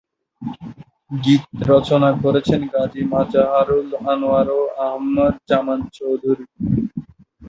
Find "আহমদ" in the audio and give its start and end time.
4.85-5.35